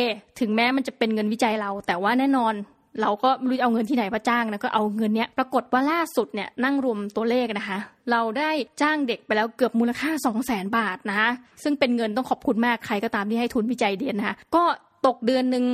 [0.41, 2.55] ถึงแม้มันจะเป็นเงินวิจัยเรา แต่ว่าแน่นอน
[3.01, 7.79] เราก็ไม่รู้เอาเงินที่ไหนมาจ้างนะก็เอาเงินเนี้ยปรากฏว่าล่าสุดเนี่ยนั่งรวมตัวเลขนะคะ
[8.11, 8.51] เราได้
[8.83, 11.31] จ้างเด็กไปแล้วเกือบมูลค่า 2 0 0แสนบาทนะคะ
[11.63, 14.65] ซึ่งเป็นเงินต้องขอบคุณมากใครก็ตามที่ให้ทุนวิจัยเดียนนะคะก็
[15.07, 15.65] ตกเดือนหนึ่ง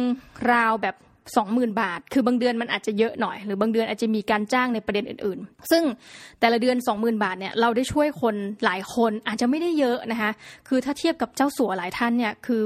[0.52, 0.96] ราวแบบ
[1.38, 5.82] 20,000บาท คือบางเดือนมันอาจจะเยอะหน่อย หรือบางเดือนอาจจะมีการจ้างในประเด็นอื่นๆ ซึ่ง
[6.40, 10.30] แต่ละเดือน20,000บาทเนี่ยเราได้ช่วยคนหลายคนอาจจะไม่ได้เยอะนะคะ
[10.68, 12.62] คือถ้าเทียบกับเจ้าสัวหลายท่านเนี่ยคือ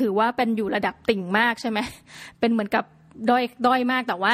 [0.00, 1.78] ถือว่าเป็นอยู่ระดับติ่งมากใช่ไหม
[2.40, 2.84] เป็นเหมือนกับ
[3.30, 4.32] ด้อยด้อยมากแต่ว่า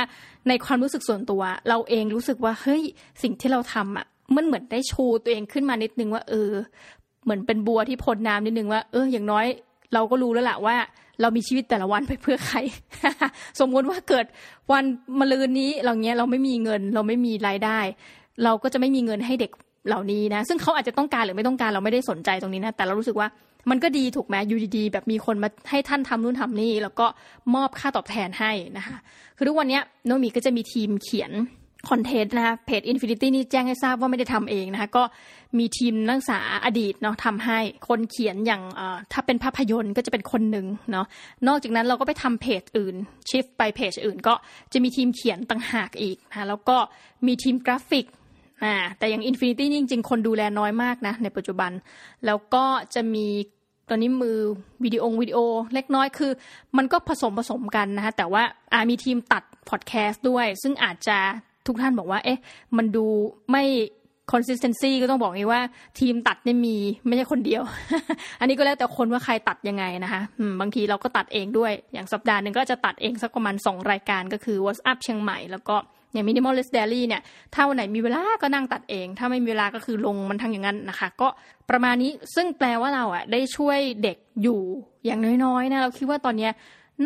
[0.49, 2.83] ในความรู้สึกส่วนตัว เราเองรู้สึกว่าเฮ้ย
[3.23, 6.51] สิ่งที่เราทำอะมันเหมือนได้ชูตัวเองขึ้นมานิดนึงว่า เออ
[7.25, 9.47] เหมือนเป็นบัวที่พ้นน้ำนิดนึงว่าเอออย่างน้อย
[9.95, 10.77] เราก็รู้แล้วแหละว่า
[11.21, 12.59] เรามีชีวิตแต่ละวันไปเพื่อใคร
[13.61, 14.27] สมมติว่าเกิด
[14.73, 14.85] วัน
[15.21, 17.79] มะรืนนี้เราเงี้ยเราไม่มีเงิน เราไม่มีรายได้
[18.45, 19.51] เราก็จะไม่มีเงินให้เด็ก
[19.89, 23.29] เหล่านี้นะ ซึ่งเขาอาจจะต้องการหรือไม่ต้องการเราไม่ได้สนใจตรงนี้นะ แต่เรารู้สึกว่า
[23.71, 27.07] มันก็ดีถูกไหมอยู่ดีๆ แบบมีคนมาให้ท่านทำนู่นทำนี่ แล้วก็
[27.55, 28.97] มอบค่าตอบแทนให้นะคะ
[29.37, 31.33] คือทุกวันนี้โนมีก็จะมีทีมเขียน
[31.91, 35.03] content นะคะเพจ Infinity นี่แจ้งให้ทราบว่าไม่ได้ทำเองนะคะก็
[35.59, 38.63] มีทีมนักศึกษาอดีตเนาะทำให้คนเขียนอย่าง
[39.13, 41.07] ถ้าเป็นภาพยนตร์ก็จะเป็นคนหนึ่งเนาะ
[41.49, 42.95] นอกจากนั้นเราก็ไปทำเพจอื่น
[43.29, 44.35] shift ไปเพจอื่นก็
[44.73, 46.77] จะมีทีมเขียนต่างหากอีกนะแล้วก็
[47.27, 48.07] มีทีมกราฟิก
[48.65, 51.71] อ่าแต่อย่าง Infinity นี่จริงๆ คนดูแลน้อยมากนะในปัจจุบัน
[52.27, 53.27] แล้วก็จะมี
[53.89, 54.39] ตอนนี้มือ
[54.85, 55.39] วิดีโอวิดีโอ
[55.75, 56.33] เล็กน้อยคือ
[56.77, 58.43] มันก็ผสมผสมกันนะคะแต่ว่า
[58.73, 61.19] อามีทีมตัดพอดแคสต์ด้วย ซึ่งอาจจะ
[61.67, 62.41] ทุกท่านบอกว่า เอ๊ะ
[62.77, 63.07] มันดู
[63.51, 63.65] ไม่
[64.33, 65.63] consistency ก็ต้องบอกงี้ว่า
[66.01, 67.63] ทีมตัดเนี่ยมีไม่ใช่คนเดียว
[68.41, 70.23] อันนี้ก็แล้วแต่คนว่าใครตัดยังไงนะคะ
[70.61, 75.77] บางทีเราก็ตัดเองด้วย อย่างสัปดาห์หนึ่งก็จะตัดเองสักประมาณ 2 รายการก็คือ WhatsApp เชียงใหม่แล้วก็
[76.15, 77.23] อย่าง minimalist daily เนี่ย
[77.55, 81.29] ถ้าวันไหนมีเวลาก็นั่งตัดเอง ถ้าไม่มีเวลาก็คือลงมันทั้งอย่างนั้นนะคะ ก็
[81.71, 84.61] ประมาณนี้ซึ่งแปลว่าเราอะได้ช่วยเด็กอยู่
[85.07, 86.49] อย่างน้อยๆนะเราคิดว่าตอนนี้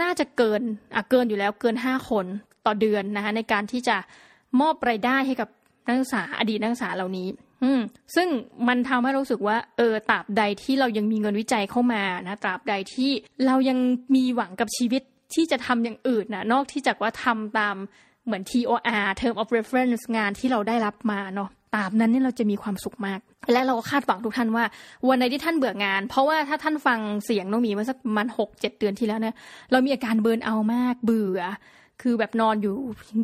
[0.02, 0.62] น่าจะเกิน
[0.94, 2.26] อะเกินอยู่แล้วเกินห้าคน
[2.66, 3.96] ต่อเดือนนะคะในการที่จะ
[4.60, 5.48] มอบรายได้ให้กับ
[5.86, 7.28] นักศึกษาอดีตนักศึกษาเหล่านี้
[7.62, 7.80] อืม
[8.14, 8.28] ซึ่ง
[8.68, 13.10] มันทำให้รู้สึกว่า เออตราบใดที่เรายังมีเงินวิจัยเข้ามานะตราบใดที่
[13.46, 13.78] เรายัง
[14.14, 15.02] มีหวังกับชีวิต
[15.34, 17.76] ที่จะทำอย่างอื่นนะนอกที่จากว่าทำตาม
[18.28, 23.18] เหมือน TOR Term of Reference งานที่เราได้รับมาเนาะตามนั้นเนี่ยเราจะมีความสุขมาก
[23.52, 24.64] และเราก็คาดหวังทุกท่านว่า
[25.08, 29.36] วันไหนที่ท่านเบื่องาน เพราะว่าถ้าท่านฟังเสียงน้องมีมาสักมันหกเจ็ดเดือนที่แล้วเนี่ย
[29.70, 31.40] เรามีอาการเบิร์นเอามากเบื่อ
[32.02, 32.74] คือแบบนอนอยู่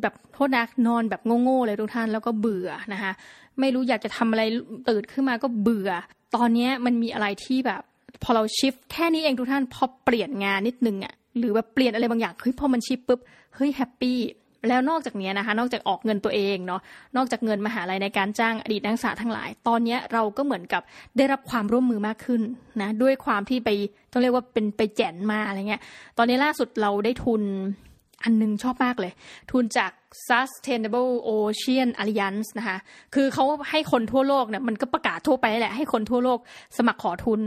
[0.03, 3.13] แบบโทษนะนอนแบบโง่ๆเลยทุกท่านแล้วก็เบื่อนะคะ
[3.61, 4.43] ไม่รู้อยากจะทำอะไร
[4.89, 5.91] ตื่นขึ้นมาก็เบื่อ
[6.37, 7.83] ตอนนี้มันมีอะไรที่แบบ
[8.23, 13.21] พอเราชิฟแค่นี้เองทุกท่านพอเปลี่ยนงานนิดนึงอะ่ะหรือแบบเปลี่ยนอะไรบางอย่างเฮ้ยพอมันชิฟปุ๊บ
[13.55, 14.19] เฮ้ยแฮปปี้
[14.69, 16.81] แล้วนอกจากนี้นะคะ นอกจากออกเงินตัวเองเนาะ
[17.17, 20.83] นอกจากเงินมหาลัยในการจ้างอดีตนักศึกษาทั้งหลาย ตอนนี้เราก็เหมือนกับ
[21.17, 22.43] ได้รับความร่วมมือมากขึ้น
[22.83, 23.71] นะด้วยความที่ไป
[24.13, 25.83] ต้องเรียกว่าเป็นไปแจนมาอะไรเงี้ย
[26.19, 27.43] ตอนนี้ล่าสุดเราได้ทุน
[28.25, 29.13] อันนึงชอบมากเลย
[29.51, 29.91] ทุนจาก
[30.29, 32.79] Sustainable Ocean Alliance นะคะ
[33.15, 36.39] คือเขาให้คนทั่วโลกเนี่ยมันก็ประกาศทั่วไปแหละให้คนทั่วโลก
[36.77, 37.41] สมัครขอทุน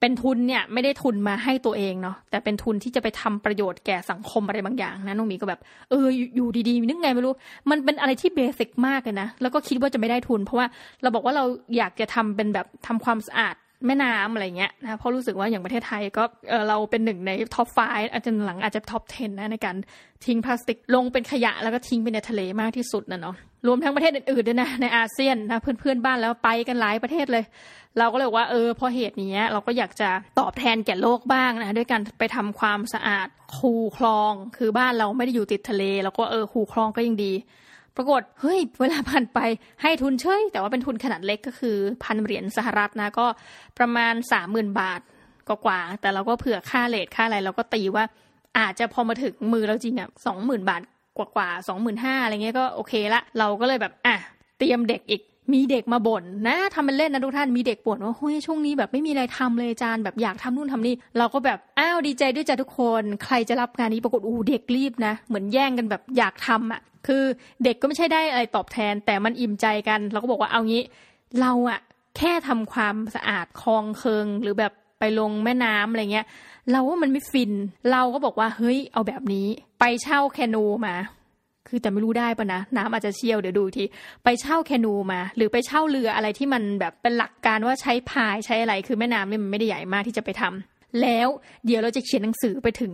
[0.00, 5.60] เป็นทุนเนี่ยไม่ได้ทุนมาให้ตัวเองเนาะแต่เป็นทุนที่จะไปทำประโยชน์แก่สังคมอะไรบางอย่างนะน้องมีก็แบบ
[5.90, 7.34] เอออยู่ดีๆนึกไงไม่รู้
[7.70, 10.66] มันเป็นอะไรที่ basic มากเลยนะแล้วก็คิดว่าจะไม่ได้ทุน เพราะว่า
[11.02, 11.44] เราบอกว่าเรา
[11.76, 13.54] อยากจะทำเป็นแบบทำความสะอาด
[13.86, 19.76] แม่น้ำอะไรเงี้ยนะเพราะรู้สึกว่าอย่างประเทศไทยก็เเราเป็นหนึ่งใน top 5 อาจจะหลังอาจจะ top 10 นะในการ
[20.24, 23.36] ทิ้งพลาสติกลงเป็นขยะแล้วก็ทิ้งไปในทะเลมากที่สุดนะเนาะ
[23.66, 27.44] รวมทั้งประเทศอื่นๆด้วยนะในอาเซียนนะเพื่อนๆบ้านแล้วไปกันหลายประเทศเลย
[27.98, 37.32] เราก็เลยว่าเออเพราะเหตุนี้เราก็อยากจะตอบแทนแก่โลกบ้างนะด้วยการไปทำความสะอาดคูคลอง คือบ้านเราไม่ได้อยู่ติดทะเลเราก็เออคูคลองก็ยังดี
[37.98, 39.38] ปรากฏเฮ้ยเวลาผ่านไป
[39.82, 43.26] ให้ทุนเฉยแต่ว่าเป็นทุนขนาดเล็กก็คือพันเหรียญสหรัฐนะก็
[43.78, 45.00] ประมาณสามหมื่นบาท
[45.48, 48.04] กว่าแต่เราก็เผื่อค่าเลทค่าอะไรเราก็ตีว่า
[48.58, 50.82] อาจจะพอมาถึงมือเราจริงอะสองหมื่นบาท
[51.16, 54.16] กว่าๆสองหมื่นห้าอะไรเงี้ยก็โอเคละ เราก็เลยแบบอะ
[54.58, 67.22] เตรียมเด็กอีก มีเด็กมาบ่นนะทำเป็นเล่นนะทุกท่านมีเด็กบ่นว่าเฮ้ยช่วงนี้แบบไม่มีอะไรทำเลยอาจารย์แบบอยากทำนู่นทำนี่เราก็แบบอ้าวดีใจด้วยจ้ะทุกคน ใครจะรับงานนี้ปรากฏอู้เด็กรีบนะ เหมือนแย่งกันแบบอยากทำอะ คือ
[67.64, 70.82] เด็กก็ไม่ใช่ได้อะไรตอบแทน แต่มันอิ่มใจกัน เราก็บอกว่าเอางี้
[71.40, 71.80] เราอะ
[72.16, 76.26] แค่ทำความสะอาดคลองเคิงหรือแบบไปลงแม่น้ำอะไรเงี้ย
[76.70, 77.52] เราว่ามันไม่ฟิน
[77.90, 79.46] เราก็บอกว่าเฮ้ยเอาแบบนี้
[79.80, 80.94] ไปเช่าแคนูมา
[81.68, 83.84] คือแต่ไม่รู้ได้ปะนะ น้ำอาจจะเชี่ยวเดี๋ยวดูที
[84.24, 91.28] ไปเช่าแคนูมา หรือไปเช่าเรืออะไรที่มันแบบเป็นหลักการว่าใช้พายใช้อะไร คือแม่น้ำเนี่ยมันไม่ได้ใหญ่มากที่จะไปทำ แล้ว
[91.66, 92.92] เดี๋ยวเราจะเขียนหนังสือไปถึง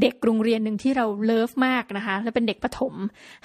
[0.00, 2.94] เด็กโรงเรียนหนึ่งที่เรา love มากนะคะ และเป็นเด็กประถม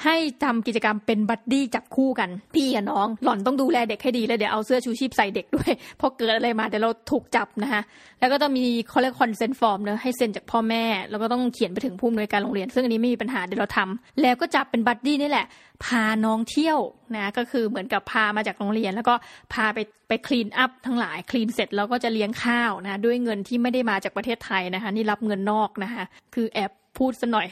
[0.04, 7.82] ให้ทำกิจกรรมเป็น buddy จับคู่กัน พี่กับน้อง หล่อนต้องดูแลเด็กให้ดีแล้วเดี๋ยวเอาเสื้อชูชีพใส่เด็กด้วยพอเกิดอะไรมาเดี๋ยวเราถูกจับนะคะ
[8.20, 15.46] แล้วก็ต้องมีเขาเรียก consent form เนอะให้เซ็นจากพ่อแม่ แล้วก็ต้องเขียนไปถึงผู้อำนวยการโรงเรียน ซึ่งอันนี้ไม่มีปัญหาเดี๋ยวเราทำแล้วก็จับเป็น buddy นี่แหละ
[15.86, 16.80] พาน้องเที่ยว
[17.16, 19.16] นะก็คือเหมือนกับพามาจากโรงเรียน แล้วก็
[19.54, 27.48] พาไปไป clean up ทั้งหลาย clean เสร็จแล้วก็จะเลี้ยงข้าวนะด้วยเงินที่ไม่ได้มาจากประเทศไทยนะคะ นี่รับเงินนอกนะคะ คือแอบ พูดซะหน่อย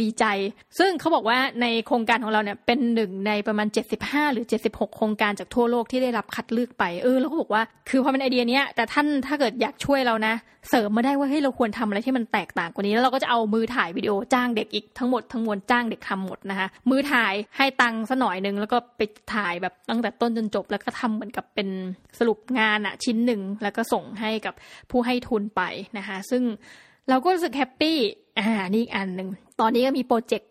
[0.00, 0.24] ดีใจ
[0.78, 3.66] ซึ่งเขาบอกว่าในโครงการของเราเนี่ยเป็นหนึ่งในประมาณ
[4.00, 10.34] 75 หรือ 76 โครงการจากทั่วโลกที่ได้รับคัดเลือกไป เออแล้วก็บอกว่า คือพอเป็นไอเดียเนี้ยแต่ท่านถ้าเกิดอยากช่วยเรานะ
[10.68, 19.00] เสริมมาได้ว่าเฮ้ยเราควรทำอะไรที่มันแตกต่างกว่านี้ แล้วเราก็จะเอามือถ่ายวิดีโอจ้างเด็กอีกทั้งหมดทั้งมวลจ้างเด็กทำหมดนะคะมือถ่ายให้ตังค์ซะหน่อยนึงแล้วก็ไป
[19.34, 21.68] ถ่ายแบบตั้งแต่ต้นจนจบ แล้วก็ทำเหมือนกับเป็น
[22.18, 24.54] สรุปงานอะชิ้นหนึ่งแล้วก็ส่งให้กับ
[24.90, 25.62] ผู้ให้ทุนไป
[25.98, 26.42] นะคะซึ่ง
[27.08, 27.98] เราก็รู้สึกแฮปปี้
[28.38, 29.28] อ่านี่อีกอันหนึ่ง
[29.60, 30.50] ตอนนี้ก็มีโปรเจกต์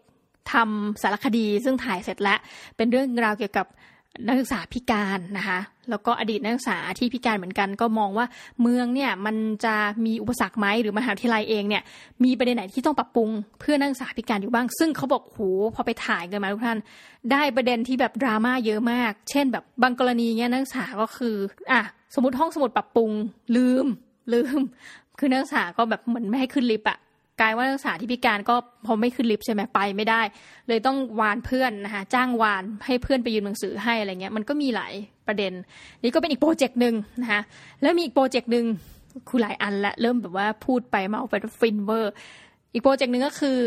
[0.52, 2.40] ทำสารคดีซึ่งถ่ายเสร็จแล้ว
[2.78, 3.68] เป็นเรื่องราวเกี่ยวกับ
[4.28, 5.60] นักศึกษาพิการนะคะ
[5.90, 8.26] แล้วก็อดีตนักศึกษาที่พิการเหมือนกัน ก็มองว่า
[8.62, 9.36] เมืองเนี่ยมัน
[9.66, 11.84] จะมีอุปสรรคไหมหรือมหาวิทยาลัยเองเนี่ย
[12.24, 15.40] มีประเด็นไหนที่ต้องปรับปรุงเพื่อนักศึกษาพิการอยู่บ้าง ซึ่งเขาบอกโห
[15.76, 16.80] พอไปถ่ายกันมาทุกท่าน
[17.32, 21.36] ได้ประเด็นที่แบบดราม่าเยอะมาก เช่น แบบบางกรณีเนี่ยนักศึกษาก็คือ
[21.72, 21.82] อะ
[22.16, 23.12] สมมติห้องสมุดปรับปรุง
[23.56, 23.86] ลืม
[24.34, 24.60] ลืม
[25.20, 27.00] คือนักศึกษาก็แบบเหมือนไม่ให้ขึ้นลิฟต์อะ
[27.40, 30.22] กลายว่านักศึกษาที่พิการก็พอไม่ขึ้นลิฟต์ใช่ไหมไปไม่ได้
[30.68, 34.94] เลยต้องวานเพื่อนนะคะจ้างวานให้เพื่อนไปยืมหนังสือให้อะไรเงี้ยมันก็มีหลาย
[35.28, 35.54] ประเด็น
[36.04, 37.42] นี่ก็เป็นอีก project หนึ่งนะคะ
[37.82, 38.66] แล้วมีอีก project หนึ่ง
[39.28, 42.14] คือหลายอันละเริ่มแบบว่าพูดไปมาเอาไปฟินเวอร์
[42.74, 43.58] อีก project หนึ่งก็คือ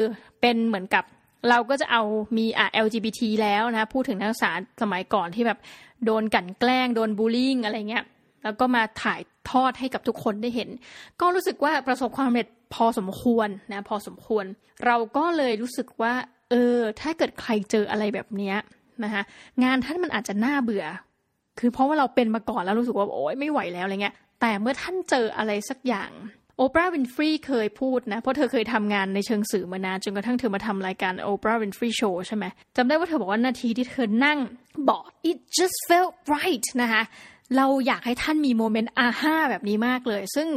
[0.41, 1.05] เป็นเหมือนกับ
[1.51, 2.03] เราก็จะเอา
[2.37, 4.51] มีอะ LGBT แล้วนะพูดถึงนักศึกษา
[4.83, 5.59] สมัยก่อนที่แบบ
[6.05, 8.05] โดนกันแกล้งโดนบูลลี่อะไรเงี้ย
[8.45, 10.69] แล้วก็มาถ่ายทอดให้กับทุกคนได้เห็น
[11.21, 14.45] ก็รู้สึกว่าประสบความสำเร็จพอสมควรนะพอสมควร
[14.87, 16.15] เราก็เลยรู้สึกว่า
[16.51, 18.55] เออ ถ้าเกิดใครเจออะไรแบบนี้
[19.05, 19.23] นะคะ
[19.65, 20.85] งานท่านมันอาจจะน่าเบื่อ
[21.59, 26.11] คือเพราะว่าเราเป็นมาก่อนแล้วรู้สึกว่าโอ๊ยไม่ไหวแล้วอะไรเงี้ย แต่เมื่อท่านเจออะไรสักอย่าง
[26.57, 32.45] โอปราห์วินฟรีเคยพูดนะ เพราะเธอเคยทำงานในเชิงสื่อมานานจนกระทั่งเธอมาทำรายการโอปราห์วินฟรีโชว์ใช่ไหม
[32.77, 34.39] จำได้ว่าเธอบอกว่านาทีที่เธอนั่ง
[34.89, 37.03] บอก it just felt right นะคะ
[37.57, 40.49] เราอยากให้ท่านมีโมเมนต์อาห้าแบบนี้มากเลย ซึ่ง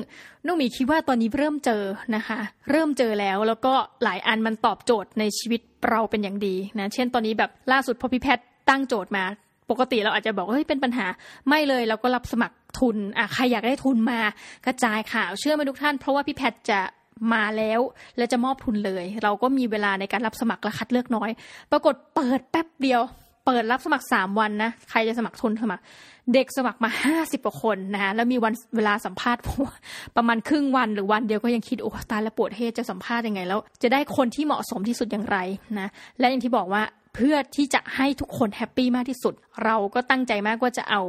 [0.46, 1.84] น้องมีคิดว่าตอนนี้เริ่มเจอ
[2.16, 2.40] นะคะ
[2.72, 3.74] เริ่มเจอแล้วแล้วก็
[4.04, 9.24] หลายอันมันตอบโจทย์ในชีวิตเราเป็นอย่างดีนะเช่นตอนนี้แบบล่าสุดพอพี่แพทย์ตั้งโจทย์มา
[9.72, 11.06] ปกติเราอาจจะบอกเฮ้ยเป็นปัญหา
[11.48, 14.20] ไม่เลยเราก็รับสมัครทุนอะใครอยากได้ทุนมา
[14.66, 16.80] กระจายข่าวเชื่อไหมทุกท่าน เพราะว่าพี่แพทย์จะ
[17.34, 17.82] มาแล้ว
[18.18, 21.30] และจะมอบทุนเลย เราก็มีเวลาในการรับสมัครและคัดเลือกน้อย
[21.72, 23.02] ปรากฏเปิดแป๊บเดียว
[23.50, 25.84] เปิดรับสมัครสามวันนะ ใครจะสมัครทุนสมัคร
[26.34, 29.42] เด็กสมัครมาห้าสิบกว่าคนนะคะแล้วมีวันเวลาสัมภาษณ์
[30.18, 35.38] ประมาณครึ่งวันหรือวันเดียวก็ยังคิดโอ้ตายแล้วปวดเฮจะสัมภาษณ์ยังไง แล้วจะได้คนที่เหมาะสมที่สุดอย่างไร
[35.80, 35.88] นะ
[36.20, 36.82] และอย่างที่บอกว่า
[37.16, 41.02] เพื่อที่จะให้ทุกคนแฮปปี้มากที่สุด เราก็ตั้งใจมากว่าจะเอา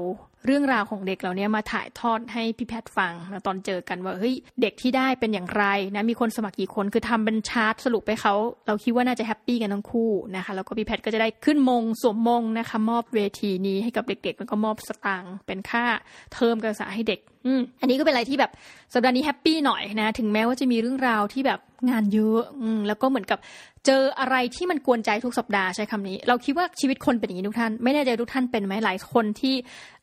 [0.46, 8.34] เรื่องราวของเด็กเหล่านี้มาถ่ายทอดให้พี่แพทฟังนะตอนเจอกันว่าเฮ้ยเด็กที่ได้เป็นอย่างไรนะมีคนสมัครกี่คนคือทำเป็นชาร์ตสรุปไปเขา
[8.66, 15.84] เราคิดว่าน่าจะ happy กันทั้งคู่นะคะแล้วก็พี่แพทก็จะได้ขึ้นมงสวมมงนะคะมอบเวทีนี้ให้กับเด็กๆแล้วก็มอบสตางค์เป็นค่า
[16.32, 18.50] เทอมการศึกษาให้เด็กอืมอันนี้ก็เป็นอะไรที่แบบ
[18.94, 23.38] สัปดาห์นี้ happy หน่อยนะถึงแม้ว่าจะมีเรื่องราวที่แบบงานเยอะอืมแล้วก็เหมือนกับ
[23.86, 29.54] เจออะไรที่มันกวนใจทุกสัปดาห์ใช้คำนี้ เราคิดว่าชีวิตคนเป็นอย่างนี้ทุกท่านไม่แน่ใจทุกท่านเป็นไหมหลายคนที่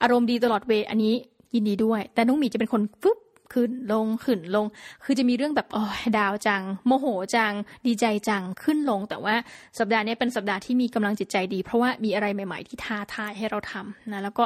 [0.01, 1.13] อารมณ์ดีตลอดเวอันนี้
[1.53, 3.19] ยินดีด้วย แต่น้องหมีจะเป็นคนปุ๊บ
[3.53, 4.65] ขึ้นลงขึ้นลง
[5.03, 5.83] คือจะมีเรื่องแบบโอ้
[6.17, 7.53] ดาวจัง โมโหจัง
[7.87, 9.35] ดีใจจังขึ้นลง แต่ว่า
[9.79, 14.45] สัปดาห์นี้เป็นสัปดาห์ที่มีกำลังจิตใจดี เพราะว่ามีอะไรใหม่ ๆ ที่ท้าทายให้เราทำนะแล้วก็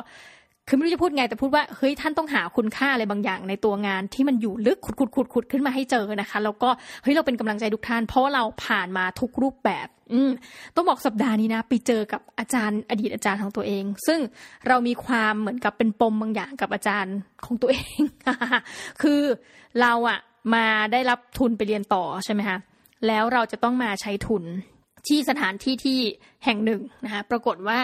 [0.70, 6.70] คือไม่รู้จะพูดไงแต่พูดว่าเฮ้ยท่านต้องหาคุณค่าอะไรบางอย่างในตัวงานที่มันอยู่ลึกขุดขุดขุดขุดขึ้นมาให้เจอนะคะ แล้วก็
[7.04, 10.32] เฮ้ยเราเป็นกำลังใจทุกท่านเพราะเราผ่านมาทุกรูปแบบอืม
[10.76, 14.20] ต้องบอกสัปดาห์นี้นะไปเจอกับอาจารย์อดีตอาจารย์ของตัวเอง ซึ่ง
[14.68, 18.02] เรามีความเหมือนกับเป็นปมบางอย่างกับอาจารย์ของตัวเอง
[19.02, 19.22] คือ
[19.82, 20.20] เราอะ
[20.56, 22.58] มาได้รับทุนไปเรียนต่อใช่ไหมคะ
[23.08, 24.44] แล้วเราจะต้องมาใช้ทุน
[25.08, 26.00] ที่สถานที่ที่
[26.46, 27.78] แห่งหนึ่งนะคะปรากฏว่า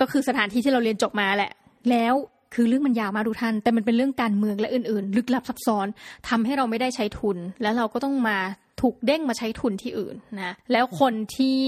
[0.00, 1.52] ก็คือสถานที่ที่เราเรียนจบมาแหละ
[1.90, 2.14] แล้ว
[2.54, 5.86] คือเรื่องมันยาวมาดูท่าน แต่มันเป็นเรื่องการเมืองและอื่น ๆ ลึกลับซับซ้อน
[6.28, 8.38] ทำให้เราไม่ได้ใช้ทุน แล้วเราก็ต้องมา
[8.80, 11.58] ถูกเด้งมาใช้ทุนที่อื่นนะแล้วคนที่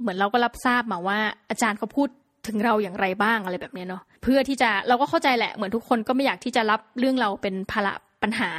[0.00, 1.18] เหมือนเราก็รับทราบมาว่า
[1.50, 2.08] อาจารย์เขาพูด
[2.46, 8.50] ถึงเราอย่างไรบ้างอะไรแบบนี้เนาะเพื่อที่จะเราก็เข้าใจแหละเหมือนทุกคนก็ไม่อยากที่จะรับเรื่องเราเป็นภาระปัญหา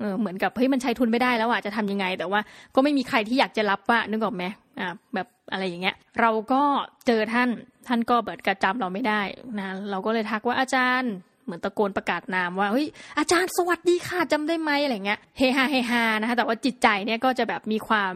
[0.00, 2.40] เออเหมือนกับเฮ้ยมันใช้ทุนไม่ได้แล้วอะจะทำยังไง แต่ว่า
[2.74, 4.44] ก็ไม่มีใครที่อยากจะรับว่านึกออกไหม
[4.80, 6.62] อ่าแบบอะไรอย่างเงี้ย เราก็
[7.06, 7.48] เจอท่าน
[7.88, 9.20] ท่านก็เบิดกระจำเราไม่ได้
[9.58, 11.12] นะเราก็เลยทักว่าอาจารย์
[11.44, 12.86] เหมือนตะโกนประกาศนามว่าเฮ้ย
[13.18, 18.14] อาจารย์สวัสดีค่ะจำได้ไหมอะไรเงี้ยเฮฮาเฮฮานะคะแต่ว่าจิตใจเนี่ยก็จะแบบมีความ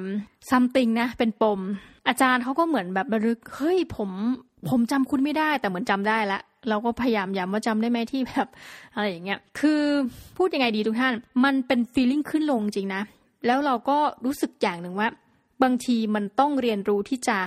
[0.51, 1.61] ซัมติงนะเป็นปม
[2.09, 4.11] อาจารย์เขาก็เหมือนแบบระลึกเฮ้ยผม
[4.71, 8.49] ผมจำคุณไม่ได้แต่เหมือนจำได้ละ เราก็พยายามย้ำว่าจำได้ไหมที่แบบ
[8.95, 9.83] อะไรอย่างเงี้ย คือ
[10.37, 13.03] พูดยังไงดีทุกท่าน มันเป็นฟีลลิ่งขึ้นลงจริงนะ
[13.47, 15.09] แล้วเราก็รู้สึกอย่างหนึ่งว่า
[15.63, 17.39] บางทีมันต้องเรียนรู้ที่จะ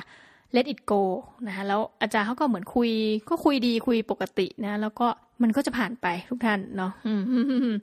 [0.56, 1.02] let it go
[1.48, 2.90] นะคะแล้วอาจารย์เขาก็เหมือนคุย
[3.30, 5.08] ก็คุยดีคุยปกตินะ แล้วก็
[5.42, 6.92] มันก็จะผ่านไปทุกท่านเนาะ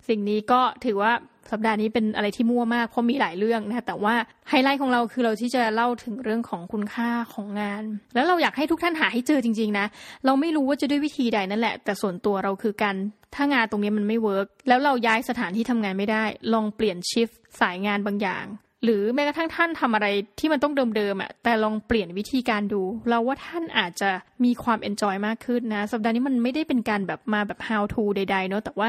[0.09, 1.13] สิ่งนี้ก็ถือว่า
[1.51, 4.15] สัปดาห์นี้เป็นอะไรที่มั่วมากเพราะมีหลายเรื่องนะแต่ว่า
[4.49, 7.83] ไฮไลท์ของเราคือเราที่จะเล่าถึงเรื่องของคุณค่าของงาน
[8.15, 9.87] แล้วเราอยากให้ทุกท่านหาให้เจอจริง ๆ นะ
[10.25, 12.97] เราไม่รู้ว่าจะด้วยวิธีใดนั่นแหละ แต่ส่วนตัวเราคือการ
[13.35, 17.29] ถ้างานตรงนี้มันไม่เวิร์กแล้วเราย้ายสถานที่ทำงานไม่ได้ ลองเปลี่ยนชิฟ
[17.61, 18.45] สายงานบางอย่าง
[18.85, 20.07] หรือแม้กระทั่งท่านทำอะไร
[20.39, 24.11] ที่มันต้องเดิมๆอะแต่ลองเปลี่ยนวิธีการดู เราว่าท่านอาจจะ
[24.45, 28.89] มีความเอนจอยมากขึ้นนะ สัปดาห์นี้มันไม่ได้เป็นการแบบมาแบบ how to ใดๆเนาะแต่ว่า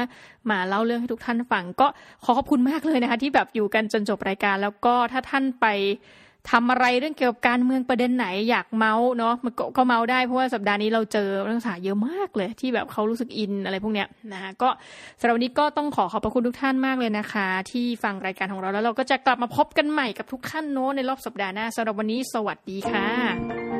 [0.50, 1.86] มาเล่าเรื่องให้ทุกท่านฟัง ก็
[2.24, 5.66] ขอขอบคุณมากเลยนะคะ ที่แบบอยู่กันจนจบรายการ แล้วก็ถ้าท่านไป
[6.50, 14.68] ทำอะไรเรื่องเกี่ยวกับการเมืองประเด็นไหนอยากเมาส์เนาะมันก็เมาส์ได้เพราะว่าสัปดาห์นี้เราเจอนักศึกษาเยอะมากเลย ที่แบบเขารู้สึกอินอะไรพวกเนี้ยนะคะก็
[15.20, 23.71] สำหรับวันนี้ก็ต้องขอขอบพระคุณทุกท่านมากเลยนะคะ ที่ฟังรายการของเราแล้วเราก็จะกลับมาพบกันใหม่กับทุกท่านโน้ในรอบสัปดาห์หน้าสำหรับวันนี้สวัสดีค่ะ